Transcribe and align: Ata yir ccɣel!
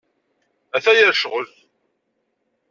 Ata 0.75 0.91
yir 0.97 1.13
ccɣel! 1.15 1.47